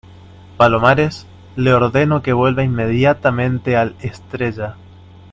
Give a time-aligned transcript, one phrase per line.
[0.57, 4.75] palomares, le ordeno que vuelva inmediatamente al Estrella.